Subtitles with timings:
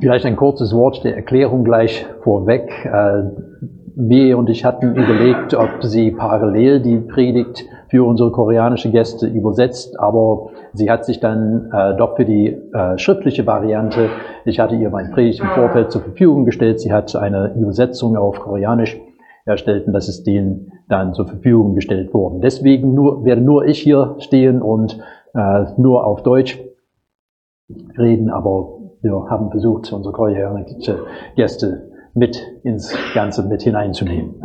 [0.00, 2.70] Vielleicht ein kurzes Wort der Erklärung gleich vorweg.
[2.84, 3.22] Äh,
[3.96, 10.00] wir und ich hatten überlegt, ob sie parallel die Predigt für unsere koreanische Gäste übersetzt,
[10.00, 14.08] aber sie hat sich dann äh, doch für die äh, schriftliche Variante,
[14.44, 18.40] ich hatte ihr mein Predigt im Vorfeld zur Verfügung gestellt, sie hat eine Übersetzung auf
[18.40, 18.98] Koreanisch
[19.44, 22.40] erstellt und das ist denen dann zur Verfügung gestellt worden.
[22.40, 24.98] Deswegen nur, werde nur ich hier stehen und
[25.34, 26.58] äh, nur auf Deutsch
[27.96, 28.73] reden, aber
[29.04, 31.04] wir haben versucht, unsere koreanische
[31.36, 34.40] Gäste mit ins Ganze mit hineinzunehmen.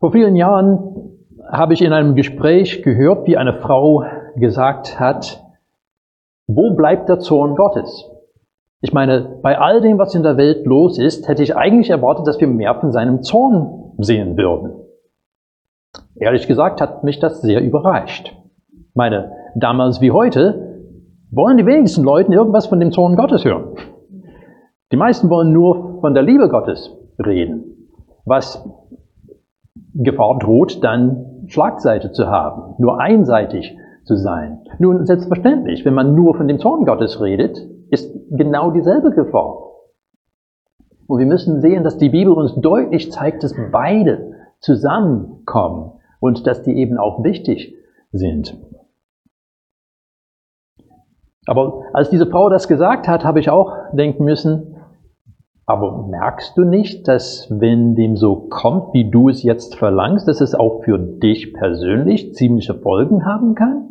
[0.00, 5.42] Vor vielen Jahren habe ich in einem Gespräch gehört, wie eine Frau gesagt hat,
[6.46, 8.10] wo bleibt der Zorn Gottes?
[8.80, 12.26] Ich meine, bei all dem, was in der Welt los ist, hätte ich eigentlich erwartet,
[12.26, 14.72] dass wir mehr von seinem Zorn sehen würden.
[16.16, 18.34] Ehrlich gesagt hat mich das sehr überrascht.
[18.72, 20.73] Ich meine, damals wie heute
[21.34, 23.76] wollen die wenigsten Leute irgendwas von dem Zorn Gottes hören.
[24.92, 27.88] Die meisten wollen nur von der Liebe Gottes reden,
[28.24, 28.64] was
[29.94, 34.60] Gefahr droht, dann Schlagseite zu haben, nur einseitig zu sein.
[34.78, 37.58] Nun, selbstverständlich, wenn man nur von dem Zorn Gottes redet,
[37.90, 39.64] ist genau dieselbe Gefahr.
[41.06, 46.62] Und wir müssen sehen, dass die Bibel uns deutlich zeigt, dass beide zusammenkommen und dass
[46.62, 47.74] die eben auch wichtig
[48.12, 48.56] sind.
[51.46, 54.74] Aber als diese Frau das gesagt hat, habe ich auch denken müssen,
[55.66, 60.40] aber merkst du nicht, dass wenn dem so kommt, wie du es jetzt verlangst, dass
[60.40, 63.90] es auch für dich persönlich ziemliche Folgen haben kann?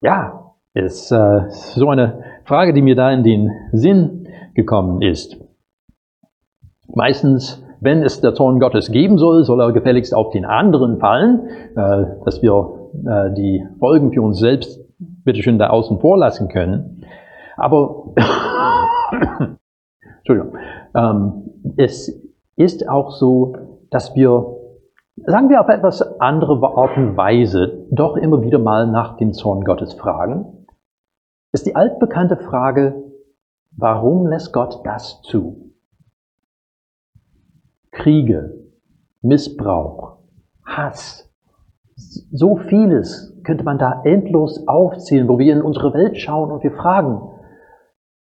[0.00, 5.36] Ja, ist äh, so eine Frage, die mir da in den Sinn gekommen ist.
[6.88, 11.46] Meistens, wenn es der Zorn Gottes geben soll, soll er gefälligst auf den anderen fallen,
[11.76, 14.81] äh, dass wir äh, die Folgen für uns selbst
[15.24, 17.04] bitteschön da außen vor lassen können.
[17.56, 18.14] Aber
[20.18, 20.56] Entschuldigung.
[20.94, 22.22] Ähm, es
[22.56, 23.54] ist auch so,
[23.90, 24.56] dass wir,
[25.16, 29.64] sagen wir auf etwas andere Art und Weise, doch immer wieder mal nach dem Zorn
[29.64, 30.66] Gottes fragen.
[31.52, 33.02] Ist die altbekannte Frage,
[33.76, 35.72] warum lässt Gott das zu?
[37.90, 38.54] Kriege,
[39.20, 40.18] Missbrauch,
[40.64, 41.31] Hass,
[42.30, 46.72] so vieles könnte man da endlos aufzählen, wo wir in unsere Welt schauen und wir
[46.72, 47.20] fragen,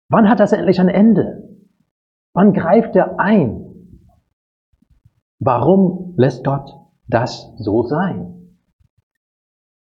[0.09, 1.59] wann hat das endlich ein Ende?
[2.35, 3.63] Wann greift er ein?
[5.39, 6.71] Warum lässt Gott
[7.09, 8.37] das so sein?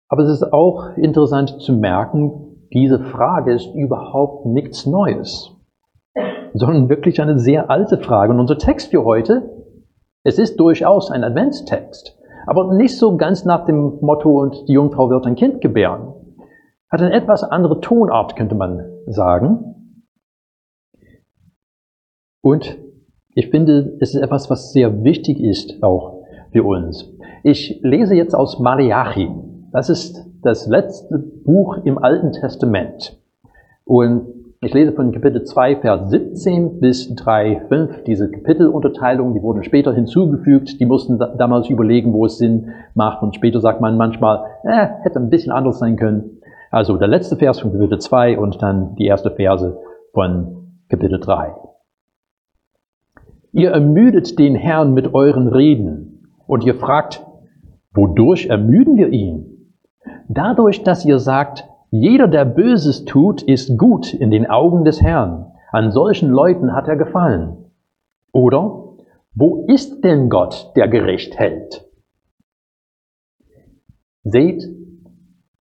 [0.10, 5.52] Aber es ist auch interessant zu merken, diese Frage ist überhaupt nichts Neues,
[6.54, 8.34] sondern wirklich eine sehr alte Frage.
[8.34, 9.66] Und unser Text für heute,
[10.24, 15.10] es ist durchaus ein Adventstext, aber nicht so ganz nach dem Motto, und die Jungfrau
[15.10, 16.14] wird ein Kind gebären.
[16.90, 20.00] Hat eine etwas andere Tonart, könnte man sagen.
[22.42, 22.78] Und
[23.34, 27.14] ich finde, es ist etwas, was sehr wichtig ist auch für uns.
[27.44, 29.32] Ich lese jetzt aus Malachi.
[29.72, 33.18] Das ist das letzte Buch im Alten Testament.
[33.86, 38.04] Und ich lese von Kapitel 2, Vers 17 bis 3, 5.
[38.04, 40.80] Diese Kapitelunterteilungen, die wurden später hinzugefügt.
[40.80, 43.24] Die mussten damals überlegen, wo es Sinn macht.
[43.24, 46.42] Und später sagt man manchmal, äh, hätte ein bisschen anders sein können.
[46.70, 49.80] Also der letzte Vers von Kapitel 2 und dann die erste Verse
[50.14, 51.56] von Kapitel 3.
[53.54, 57.26] Ihr ermüdet den Herrn mit euren Reden und ihr fragt,
[57.96, 59.74] wodurch ermüden wir ihn?
[60.30, 65.52] Dadurch, dass ihr sagt, jeder, der Böses tut, ist gut in den Augen des Herrn.
[65.74, 67.66] An solchen Leuten hat er gefallen.
[68.32, 68.96] Oder,
[69.36, 71.86] wo ist denn Gott, der gerecht hält?
[74.24, 74.64] Seht,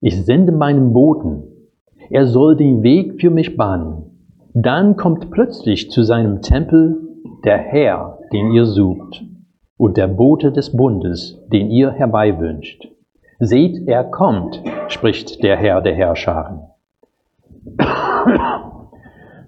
[0.00, 1.44] ich sende meinen Boten.
[2.10, 4.26] Er soll den Weg für mich bahnen.
[4.52, 7.06] Dann kommt plötzlich zu seinem Tempel
[7.44, 9.24] der Herr, den ihr sucht,
[9.76, 12.95] und der Bote des Bundes, den ihr herbeiwünscht.
[13.38, 16.60] Seht, er kommt, spricht der Herr der Herrscharen.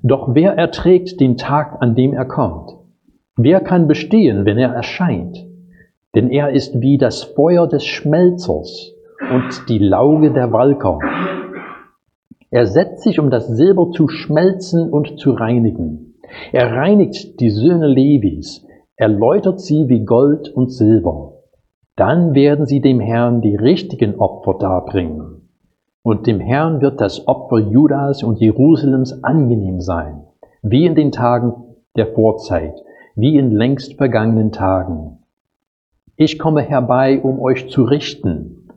[0.03, 2.73] Doch wer erträgt den Tag, an dem er kommt?
[3.37, 5.47] Wer kann bestehen, wenn er erscheint?
[6.15, 8.95] Denn er ist wie das Feuer des Schmelzers
[9.31, 10.99] und die Lauge der Walker.
[12.51, 16.09] Er setzt sich, um das Silber zu schmelzen und zu reinigen
[16.53, 21.38] er reinigt die Söhne Levis, erläutert sie wie Gold und Silber.
[21.99, 25.49] Dann werden sie dem Herrn die richtigen Opfer darbringen.
[26.05, 30.23] Und dem Herrn wird das Opfer Judas und Jerusalems angenehm sein,
[30.63, 31.55] wie in den Tagen
[31.97, 32.81] der Vorzeit,
[33.17, 35.25] wie in längst vergangenen Tagen.
[36.15, 38.69] Ich komme herbei, um euch zu richten.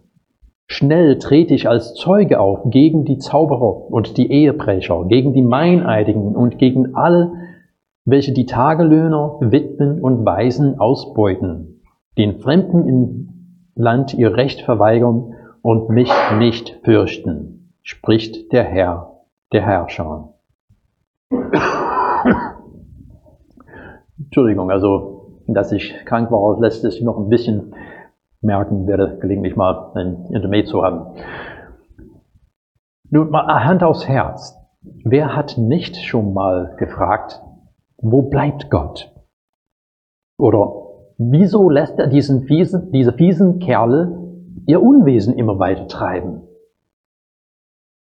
[0.66, 6.36] Schnell trete ich als Zeuge auf gegen die Zauberer und die Ehebrecher, gegen die Meineidigen
[6.36, 7.34] und gegen alle,
[8.04, 11.71] welche die Tagelöhner, Witwen und Waisen ausbeuten,
[12.18, 13.28] den Fremden im
[13.76, 19.22] Land ihr Recht verweigern und mich nicht fürchten, spricht der Herr,
[19.54, 20.34] der Herrscher.
[24.20, 27.74] Entschuldigung, also, dass ich krank war, lässt es noch ein bisschen
[28.42, 31.16] merken, werde gelegentlich mal ein Intermezzo haben.
[33.10, 34.58] Nun mal Hand aufs Herz.
[35.04, 37.42] Wer hat nicht schon mal gefragt,
[37.98, 39.14] wo bleibt Gott?
[40.38, 40.81] Oder
[41.30, 44.18] wieso lässt er diesen fiesen, diese fiesen Kerle
[44.66, 46.42] ihr Unwesen immer weiter treiben?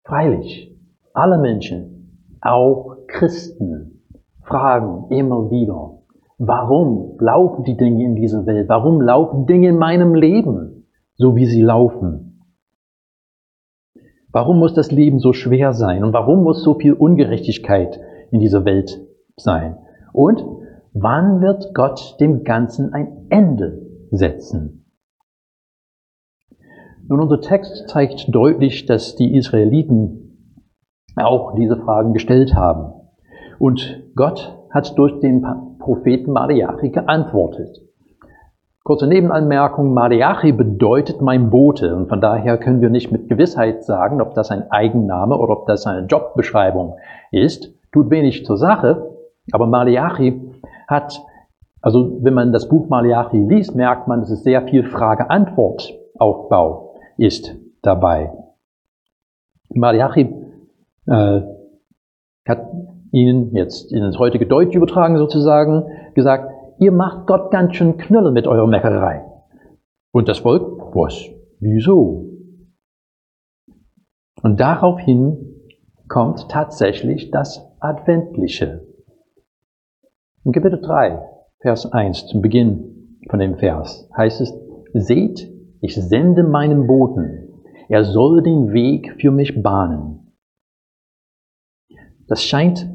[0.06, 0.76] Freilich,
[1.14, 4.04] alle Menschen, auch Christen,
[4.42, 6.00] fragen immer wieder,
[6.42, 8.70] Warum laufen die Dinge in dieser Welt?
[8.70, 12.46] Warum laufen Dinge in meinem Leben so, wie sie laufen?
[14.32, 16.02] Warum muss das Leben so schwer sein?
[16.02, 18.00] Und warum muss so viel Ungerechtigkeit
[18.32, 19.02] in dieser Welt
[19.36, 19.80] sein?
[20.14, 20.42] Und
[20.94, 23.82] wann wird Gott dem Ganzen ein Ende
[24.12, 24.86] setzen?
[27.08, 30.30] Nun, unser Text zeigt deutlich, dass die Israeliten
[31.16, 32.94] auch diese Fragen gestellt haben.
[33.58, 35.46] Und Gott hat durch den
[35.80, 37.82] Propheten Malachi geantwortet.
[38.84, 44.22] Kurze Nebenanmerkung, Malachi bedeutet mein Bote und von daher können wir nicht mit Gewissheit sagen,
[44.22, 46.96] ob das ein Eigenname oder ob das eine Jobbeschreibung
[47.32, 47.74] ist.
[47.92, 49.16] Tut wenig zur Sache,
[49.52, 50.49] aber Malachi
[50.90, 51.24] hat,
[51.82, 57.56] also wenn man das Buch Malachi liest, merkt man, dass es sehr viel Frage-Antwort-Aufbau ist
[57.82, 58.34] dabei.
[59.74, 60.34] Malachi
[61.06, 61.42] äh,
[62.48, 62.68] hat
[63.12, 68.48] ihnen jetzt ins heutige Deutsch übertragen sozusagen, gesagt, ihr macht Gott ganz schön Knülle mit
[68.48, 69.26] eurer Meckerei.
[70.12, 71.30] Und das Volk, was?
[71.60, 72.26] Wieso?
[74.42, 75.68] Und daraufhin
[76.08, 78.89] kommt tatsächlich das Adventliche.
[80.50, 81.22] In Kapitel 3,
[81.60, 84.52] Vers 1, zum Beginn von dem Vers, heißt es,
[84.96, 85.48] Seht,
[85.80, 87.50] ich sende meinen Boten,
[87.88, 90.34] er soll den Weg für mich bahnen.
[92.28, 92.90] Das scheint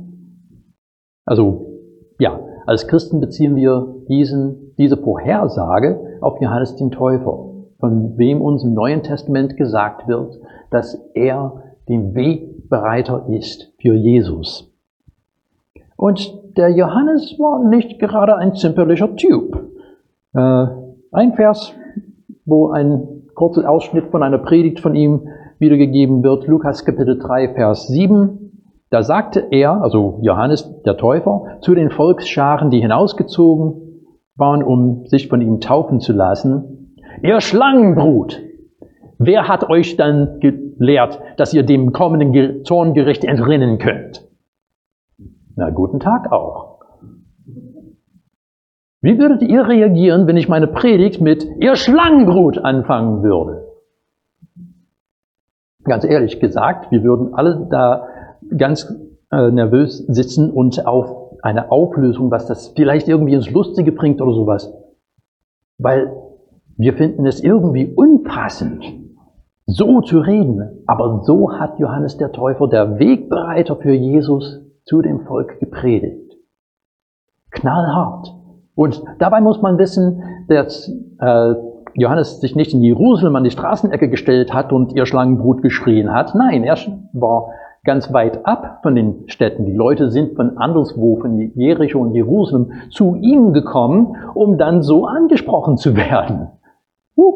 [1.24, 1.78] also
[2.18, 8.64] ja, als Christen beziehen wir diesen, diese Vorhersage auf Johannes den Täufer, von wem uns
[8.64, 10.40] im Neuen Testament gesagt wird,
[10.72, 14.74] dass er den Wegbereiter ist für Jesus.
[15.96, 19.56] Und der Johannes war nicht gerade ein zimperlicher Typ.
[20.35, 20.67] Äh,
[21.12, 21.73] ein Vers,
[22.44, 27.88] wo ein kurzer Ausschnitt von einer Predigt von ihm wiedergegeben wird, Lukas Kapitel 3, Vers
[27.88, 28.44] 7.
[28.91, 34.02] Da sagte er, also Johannes der Täufer, zu den Volksscharen, die hinausgezogen
[34.37, 38.40] waren, um sich von ihm taufen zu lassen, ihr Schlangenbrut,
[39.19, 44.24] wer hat euch dann gelehrt, dass ihr dem kommenden Zorngericht entrinnen könnt?
[45.56, 46.80] Na, guten Tag auch.
[49.00, 53.68] Wie würdet ihr reagieren, wenn ich meine Predigt mit ihr Schlangenbrut anfangen würde?
[55.84, 58.08] Ganz ehrlich gesagt, wir würden alle da
[58.56, 58.92] ganz
[59.30, 64.32] äh, nervös sitzen und auf eine Auflösung, was das vielleicht irgendwie ins Lustige bringt oder
[64.32, 64.72] sowas.
[65.78, 66.10] Weil
[66.76, 68.82] wir finden es irgendwie unpassend,
[69.66, 70.82] so zu reden.
[70.86, 76.37] Aber so hat Johannes der Täufer, der Wegbereiter für Jesus, zu dem Volk gepredigt.
[77.50, 78.35] Knallhart.
[78.75, 80.88] Und dabei muss man wissen, dass
[81.20, 81.54] äh,
[81.94, 86.35] Johannes sich nicht in Jerusalem an die Straßenecke gestellt hat und ihr Schlangenbrut geschrien hat.
[86.35, 86.76] Nein, er
[87.12, 87.50] war
[87.85, 89.64] ganz weit ab von den Städten.
[89.66, 95.06] Die Leute sind von anderswo, von Jericho und Jerusalem, zu ihm gekommen, um dann so
[95.06, 96.49] angesprochen zu werden.
[97.16, 97.32] Uh.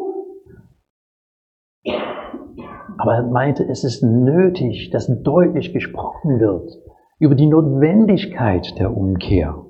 [2.97, 6.69] Aber er meinte, es ist nötig, dass deutlich gesprochen wird
[7.19, 9.65] über die Notwendigkeit der Umkehr.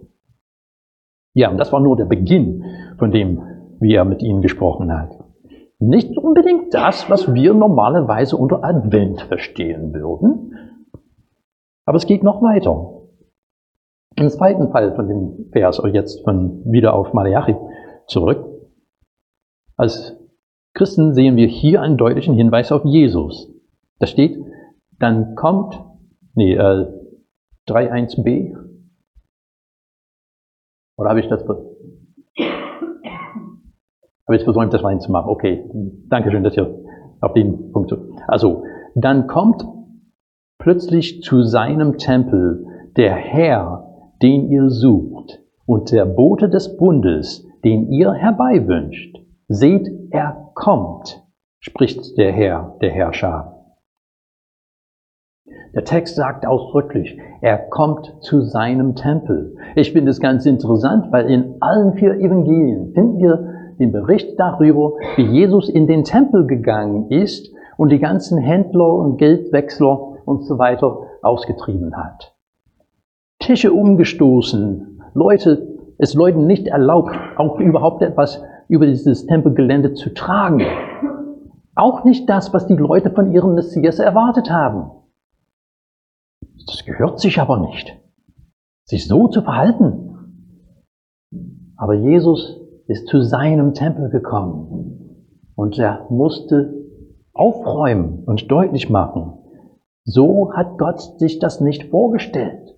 [1.33, 2.63] Ja, und das war nur der Beginn
[2.97, 3.41] von dem,
[3.79, 5.17] wie er mit ihnen gesprochen hat.
[5.79, 10.53] Nicht unbedingt das, was wir normalerweise unter Advent verstehen würden,
[11.85, 12.99] aber es geht noch weiter.
[14.15, 17.55] Im zweiten Fall von dem Vers, jetzt von wieder auf Malachi
[18.07, 18.45] zurück.
[19.77, 20.17] Als
[20.73, 23.51] Christen sehen wir hier einen deutlichen Hinweis auf Jesus.
[23.99, 24.37] Da steht,
[24.99, 25.81] dann kommt,
[26.35, 26.87] nee, äh,
[27.69, 28.55] 3.1b.
[30.97, 31.43] Oder habe ich das,
[34.27, 35.29] habe ich versäumt, das reinzumachen?
[35.29, 35.63] Okay,
[36.07, 36.83] danke schön, dass ihr
[37.21, 37.93] auf den Punkt.
[38.27, 38.63] Also,
[38.95, 39.65] dann kommt
[40.57, 42.65] plötzlich zu seinem Tempel
[42.97, 43.85] der Herr,
[44.21, 49.17] den ihr sucht, und der Bote des Bundes, den ihr herbeiwünscht.
[49.47, 51.23] Seht, er kommt,
[51.59, 53.58] spricht der Herr, der Herrscher.
[55.73, 59.55] Der Text sagt ausdrücklich, er kommt zu seinem Tempel.
[59.75, 64.93] Ich finde es ganz interessant, weil in allen vier Evangelien finden wir den Bericht darüber,
[65.15, 70.57] wie Jesus in den Tempel gegangen ist und die ganzen Händler und Geldwechsler und so
[70.57, 72.33] weiter ausgetrieben hat.
[73.39, 80.63] Tische umgestoßen, Leute, es Leuten nicht erlaubt, auch überhaupt etwas über dieses Tempelgelände zu tragen.
[81.75, 84.91] Auch nicht das, was die Leute von ihrem Messias erwartet haben.
[86.69, 87.97] Das gehört sich aber nicht,
[88.85, 90.53] sich so zu verhalten.
[91.75, 96.75] Aber Jesus ist zu seinem Tempel gekommen und er musste
[97.33, 99.33] aufräumen und deutlich machen,
[100.03, 102.75] so hat Gott sich das nicht vorgestellt,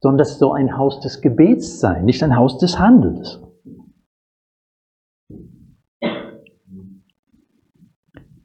[0.00, 3.42] sondern das soll ein Haus des Gebets sein, nicht ein Haus des Handels.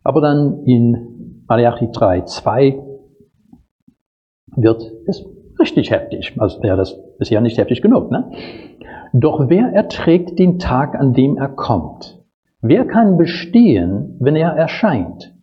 [0.03, 2.88] Aber dann in Malachi 3, 2
[4.62, 5.25] wird es
[5.60, 6.36] richtig heftig.
[6.38, 6.98] Also ja, das
[7.30, 8.12] ja nicht heftig genug.
[8.12, 8.32] Ne?
[9.13, 12.20] Doch wer erträgt den Tag, an dem er kommt?
[12.62, 15.34] Wer kann bestehen, wenn er erscheint?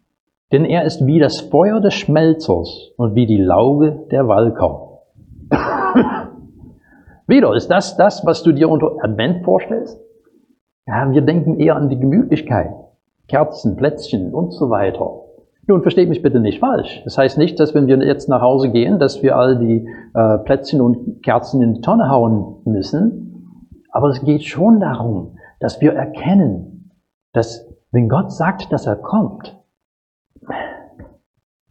[0.53, 5.01] Denn er ist wie das Feuer des Schmelzers und wie die Lauge der Walker.
[7.27, 10.01] Wieder, ist das das, was du dir unter Advent vorstellst?
[10.87, 12.71] Ja, wir denken eher an die Gemütlichkeit.
[13.27, 15.26] Kerzen, Plätzchen und so weiter.
[15.69, 17.03] Nun, versteht mich bitte nicht falsch.
[17.05, 20.39] Das heißt nicht, dass wenn wir jetzt nach Hause gehen, dass wir all die äh,
[20.39, 23.73] Plätzchen und Kerzen in die Tonne hauen müssen.
[23.91, 26.93] Aber es geht schon darum, dass wir erkennen,
[27.33, 29.57] dass wenn Gott sagt, dass er kommt,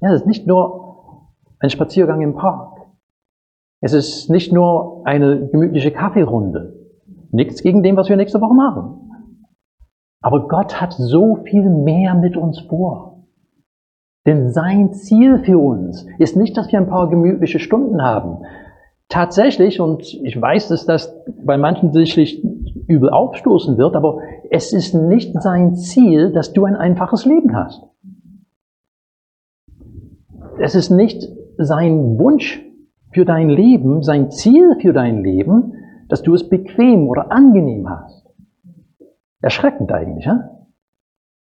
[0.02, 2.76] ja, es ist nicht nur ein Spaziergang im Park.
[3.80, 6.74] Es ist nicht nur eine gemütliche Kaffeerunde.
[7.32, 9.12] Nichts gegen dem, was wir nächste Woche machen.
[10.22, 13.15] Aber Gott hat so viel mehr mit uns vor.
[14.26, 18.44] Denn sein Ziel für uns ist nicht, dass wir ein paar gemütliche Stunden haben.
[19.08, 21.16] Tatsächlich, und ich weiß, dass das
[21.46, 22.44] bei manchen sicherlich
[22.88, 27.84] übel aufstoßen wird, aber es ist nicht sein Ziel, dass du ein einfaches Leben hast.
[30.60, 31.28] Es ist nicht
[31.58, 32.64] sein Wunsch
[33.12, 35.74] für dein Leben, sein Ziel für dein Leben,
[36.10, 38.26] dass du es bequem oder angenehm hast.
[39.42, 40.50] Erschreckend eigentlich, ja?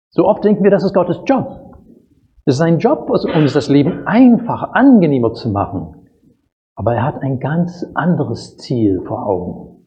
[0.09, 1.60] So oft denken wir, das ist Gottes Job.
[2.45, 6.07] Es ist sein Job, uns das Leben einfach, angenehmer zu machen.
[6.75, 9.85] Aber er hat ein ganz anderes Ziel vor Augen.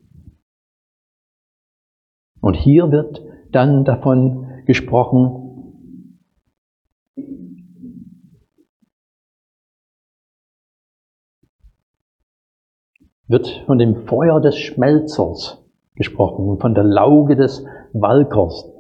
[2.40, 6.20] Und hier wird dann davon gesprochen,
[13.26, 15.64] wird von dem Feuer des Schmelzers
[15.96, 18.73] gesprochen und von der Lauge des Walkers.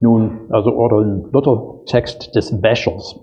[0.00, 3.20] Nun, also oder ein Luthertext des Wäschers.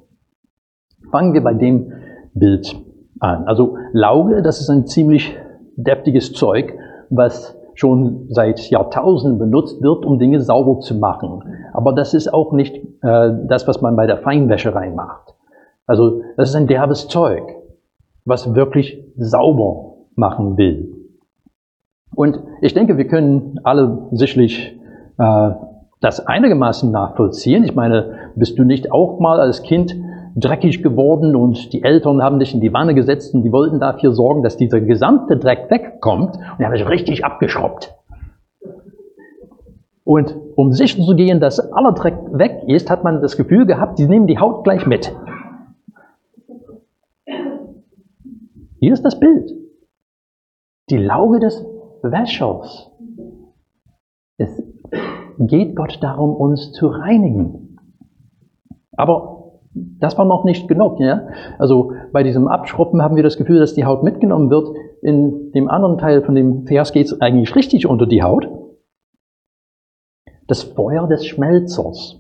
[1.12, 1.92] Fangen wir bei dem
[2.34, 2.76] Bild
[3.20, 3.46] an.
[3.46, 5.36] Also Lauge, das ist ein ziemlich
[5.76, 6.74] deftiges Zeug,
[7.10, 11.44] was schon seit Jahrtausenden benutzt wird, um Dinge sauber zu machen.
[11.74, 15.36] Aber das ist auch nicht äh, das, was man bei der Feinwäscherei macht.
[15.86, 17.44] Also das ist ein derbes Zeug,
[18.26, 20.94] was wirklich sauber machen will.
[22.16, 24.76] Und ich denke, wir können alle sicherlich
[25.20, 25.52] äh,
[26.00, 27.64] das einigermaßen nachvollziehen.
[27.64, 29.96] Ich meine, bist du nicht auch mal als Kind
[30.36, 34.14] dreckig geworden und die Eltern haben dich in die Wanne gesetzt und die wollten dafür
[34.14, 37.96] sorgen, dass dieser gesamte Dreck wegkommt und die haben dich richtig abgeschrubbt.
[40.04, 44.00] Und um sicher zu gehen, dass aller Dreck weg ist, hat man das Gefühl gehabt,
[44.00, 45.14] die nehmen die Haut gleich mit.
[48.80, 49.52] Hier ist das Bild.
[50.90, 51.66] Die Lauge des
[52.04, 52.92] Wäschers.
[55.40, 57.78] Geht Gott darum, uns zu reinigen.
[58.96, 59.38] Aber
[59.74, 61.00] das war noch nicht genug.
[61.00, 61.28] Ja?
[61.60, 64.70] Also bei diesem Abschruppen haben wir das Gefühl, dass die Haut mitgenommen wird.
[65.02, 68.48] In dem anderen Teil von dem Vers geht es eigentlich richtig unter die Haut.
[70.48, 72.20] Das Feuer des Schmelzers.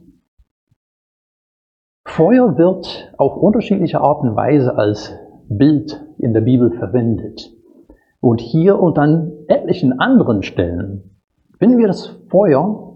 [2.05, 5.15] Feuer wird auf unterschiedliche Art und Weise als
[5.50, 7.51] Bild in der Bibel verwendet.
[8.19, 11.19] Und hier und an etlichen anderen Stellen
[11.59, 12.87] finden wir das Feuer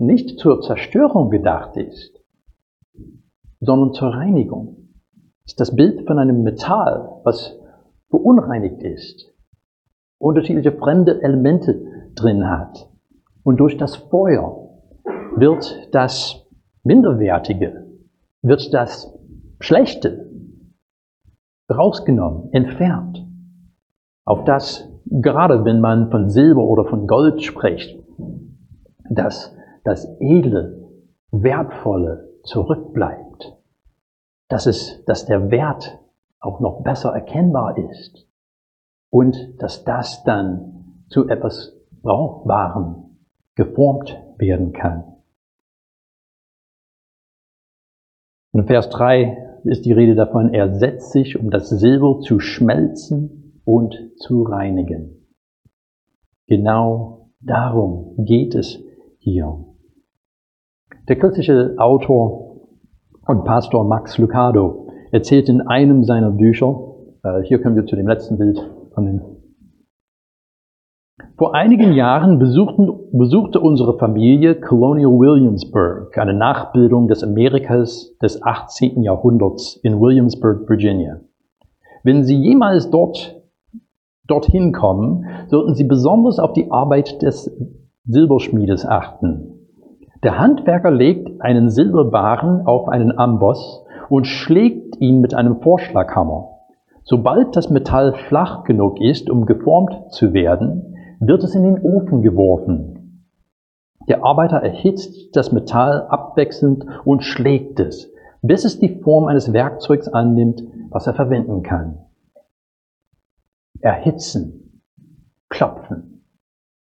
[0.00, 2.18] nicht zur Zerstörung gedacht ist,
[3.60, 4.88] sondern zur Reinigung.
[5.42, 7.58] Das ist das Bild von einem Metall, was
[8.08, 9.32] beunreinigt ist,
[10.18, 12.88] unterschiedliche fremde Elemente drin hat.
[13.42, 14.70] Und durch das Feuer
[15.36, 16.46] wird das
[16.82, 17.86] Minderwertige,
[18.42, 19.12] wird das
[19.60, 20.30] Schlechte
[21.70, 23.26] rausgenommen, entfernt.
[24.24, 27.98] Auf das, gerade wenn man von Silber oder von Gold spricht,
[29.08, 29.54] das
[29.84, 30.88] das Edle,
[31.30, 33.56] Wertvolle zurückbleibt.
[34.48, 35.98] Dass, es, dass der Wert
[36.40, 38.26] auch noch besser erkennbar ist
[39.10, 43.18] und dass das dann zu etwas Brauchbarem
[43.54, 45.04] geformt werden kann.
[48.52, 53.60] In Vers 3 ist die Rede davon, er setzt sich, um das Silber zu schmelzen
[53.64, 55.28] und zu reinigen.
[56.46, 58.82] Genau darum geht es
[59.18, 59.69] hier.
[61.10, 62.68] Der christliche Autor
[63.26, 68.06] und Pastor Max Lucado erzählt in einem seiner Bücher, äh, hier können wir zu dem
[68.06, 68.64] letzten Bild
[68.94, 69.20] kommen.
[71.36, 79.02] Vor einigen Jahren besuchten, besuchte unsere Familie Colonial Williamsburg, eine Nachbildung des Amerikas des 18.
[79.02, 81.22] Jahrhunderts in Williamsburg, Virginia.
[82.04, 83.42] Wenn Sie jemals dort,
[84.28, 87.50] dorthin kommen, sollten Sie besonders auf die Arbeit des
[88.04, 89.56] Silberschmiedes achten.
[90.22, 96.58] Der Handwerker legt einen Silberbarren auf einen Amboss und schlägt ihn mit einem Vorschlaghammer.
[97.04, 102.20] Sobald das Metall flach genug ist, um geformt zu werden, wird es in den Ofen
[102.20, 103.26] geworfen.
[104.08, 108.12] Der Arbeiter erhitzt das Metall abwechselnd und schlägt es,
[108.42, 112.04] bis es die Form eines Werkzeugs annimmt, was er verwenden kann.
[113.80, 114.82] Erhitzen,
[115.48, 116.26] klopfen,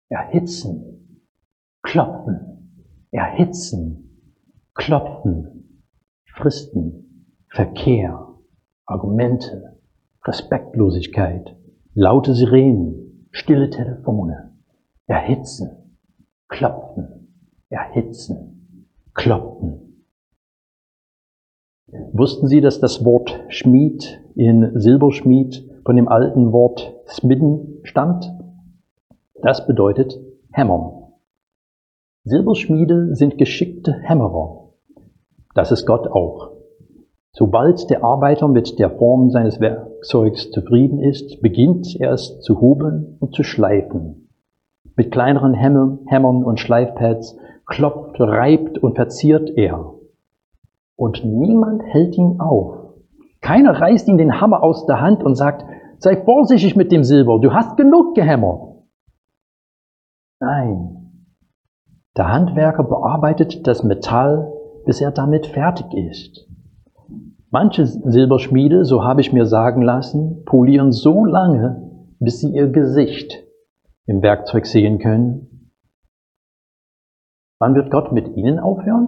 [0.10, 1.20] erhitzen,
[1.82, 2.53] klopfen,
[3.13, 4.20] erhitzen,
[4.74, 5.84] klopfen,
[6.36, 8.27] Fristen, Verkehr,
[8.86, 9.79] Argumente,
[10.25, 11.55] Respektlosigkeit,
[11.93, 14.55] laute Sirenen, stille Telefone,
[15.05, 15.96] erhitzen,
[16.48, 17.27] klopfen,
[17.70, 20.05] erhitzen, klopfen.
[22.13, 28.34] Wussten Sie, dass das Wort Schmied in Silberschmied von dem alten Wort smidden stammt?
[29.43, 30.20] Das bedeutet
[30.51, 31.03] hämmern.
[32.25, 34.70] Silberschmiede sind geschickte Hämmerer.
[35.56, 36.51] Das ist Gott auch.
[37.34, 43.18] Sobald der Arbeiter mit der Form seines Werkzeugs zufrieden ist, beginnt er es zu hobeln
[43.20, 44.30] und zu schleifen.
[44.95, 49.95] Mit kleineren Hämmern und Schleifpads klopft, reibt und verziert er.
[50.95, 52.93] Und niemand hält ihn auf.
[53.41, 55.65] Keiner reißt ihm den Hammer aus der Hand und sagt,
[55.98, 58.62] sei vorsichtig mit dem Silber, du hast genug gehämmert.
[60.39, 61.03] Nein,
[62.15, 64.52] der Handwerker bearbeitet das Metall,
[64.86, 66.47] bis er damit fertig ist.
[67.49, 73.43] Manche Silberschmiede, so habe ich mir sagen lassen, polieren so lange, bis sie ihr Gesicht
[74.06, 75.71] im Werkzeug sehen können.
[77.60, 79.08] Wann wird Gott mit ihnen aufhören?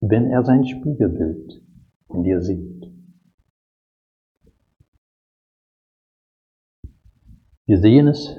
[0.00, 1.62] Wenn er sein Spiegelbild
[2.10, 2.92] in dir sieht.
[7.66, 8.36] Wir sehen es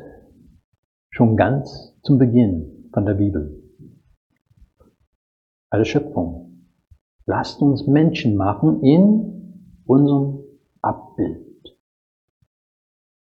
[1.09, 3.61] schon ganz zum Beginn von der Bibel.
[5.69, 6.45] Alle Schöpfung
[7.27, 10.43] Lasst uns Menschen machen in unserem
[10.81, 11.75] Abbild.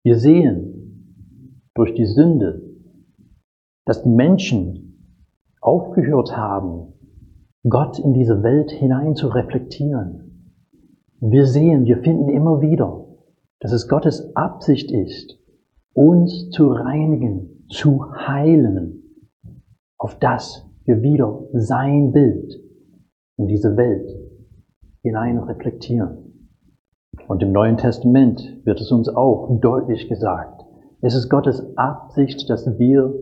[0.02, 2.62] Wir sehen durch die Sünde,
[3.84, 5.28] dass die Menschen
[5.60, 6.94] aufgehört haben,
[7.68, 10.58] Gott in diese Welt hinein zu reflektieren.
[11.20, 13.06] Wir sehen, wir finden immer wieder,
[13.60, 15.38] dass es Gottes Absicht ist,
[15.92, 19.01] uns zu reinigen, zu heilen,
[20.02, 22.60] auf das wir wieder sein Bild
[23.36, 24.10] in diese Welt
[25.04, 26.50] hinein reflektieren.
[27.28, 30.64] Und im Neuen Testament wird es uns auch deutlich gesagt.
[31.02, 33.14] Es ist Gottes Absicht, dass wir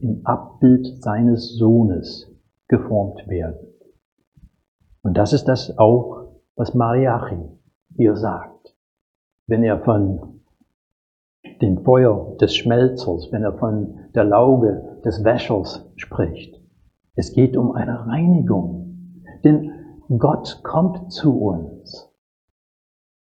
[0.00, 2.34] im Abbild seines Sohnes
[2.66, 3.58] geformt werden.
[5.02, 7.46] Und das ist das auch, was Mariachi
[7.94, 8.74] hier sagt.
[9.48, 10.40] Wenn er von
[11.60, 16.60] dem Feuer des Schmelzers, wenn er von der Lauge des Wäschers spricht.
[17.14, 19.72] Es geht um eine Reinigung, denn
[20.18, 22.10] Gott kommt zu uns,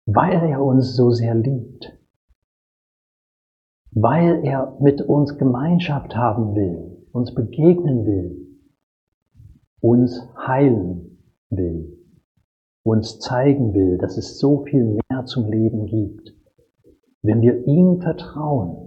[0.07, 1.99] weil er uns so sehr liebt,
[3.93, 8.59] weil er mit uns Gemeinschaft haben will, uns begegnen will,
[9.81, 11.19] uns heilen
[11.51, 11.99] will,
[12.83, 16.35] uns zeigen will, dass es so viel mehr zum Leben gibt.
[17.23, 18.84] Wenn wir ihm vertrauen,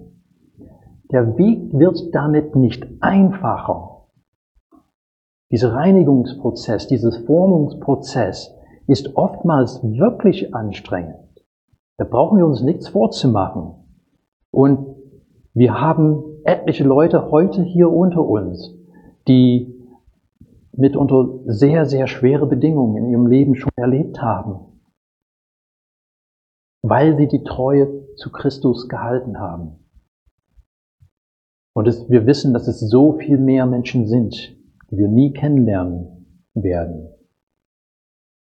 [1.12, 3.98] der Weg wird damit nicht einfacher,
[5.50, 8.54] dieser Reinigungsprozess, dieses Formungsprozess
[8.88, 11.16] ist oftmals wirklich anstrengend.
[11.98, 13.74] Da brauchen wir uns nichts vorzumachen.
[14.52, 14.96] Und
[15.54, 18.76] wir haben etliche Leute heute hier unter uns,
[19.28, 19.74] die
[20.74, 24.82] mitunter sehr, sehr schwere Bedingungen in ihrem Leben schon erlebt haben,
[26.84, 29.87] weil sie die Treue zu Christus gehalten haben.
[31.78, 34.34] Und es, wir wissen, dass es so viel mehr Menschen sind,
[34.90, 37.14] die wir nie kennenlernen werden,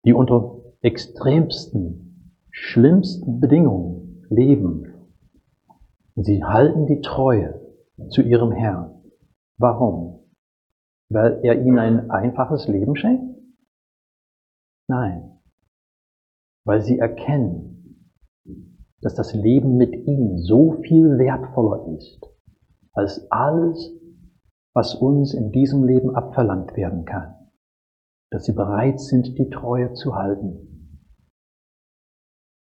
[0.06, 5.10] die unter extremsten, schlimmsten Bedingungen leben.
[6.16, 7.60] Sie halten die Treue
[8.08, 9.02] zu ihrem Herrn.
[9.58, 10.30] Warum?
[11.10, 13.38] Weil er ihnen ein einfaches Leben schenkt?
[14.88, 15.42] Nein,
[16.64, 18.14] weil sie erkennen,
[19.02, 22.32] dass das Leben mit ihm so viel wertvoller ist
[22.96, 23.92] als alles,
[24.74, 27.36] was uns in diesem Leben abverlangt werden kann.
[28.32, 31.02] Dass sie bereit sind, die Treue zu halten.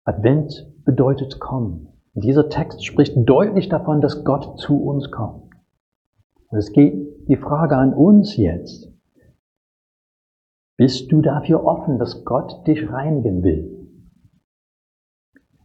[0.05, 1.89] Advent bedeutet kommen.
[2.15, 5.51] Dieser Text spricht deutlich davon, dass Gott zu uns kommt.
[6.49, 8.91] Und es geht die Frage an uns jetzt.
[10.77, 13.89] Bist du dafür offen, dass Gott dich reinigen will?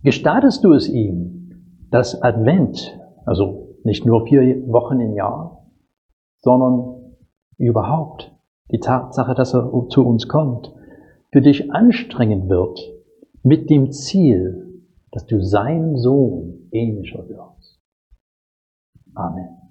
[0.04, 5.66] Gestattest du es ihm, dass Advent, also nicht nur vier Wochen im Jahr,
[6.38, 7.16] sondern
[7.58, 8.36] überhaupt
[8.72, 10.74] die Tatsache, dass er zu uns kommt,
[11.32, 12.80] für dich anstrengend wird,
[13.44, 17.80] mit dem Ziel, dass du seinem Sohn ähnlicher wirst.
[19.14, 19.65] Amen.